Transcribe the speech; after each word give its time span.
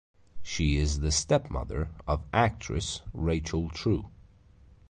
She 0.41 0.77
is 0.77 1.01
the 1.01 1.11
stepmother 1.11 1.91
of 2.07 2.23
actress 2.33 3.01
Rachel 3.13 3.69
True. 3.69 4.09